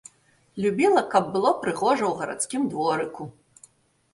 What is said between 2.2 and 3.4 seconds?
гарадскім дворыку.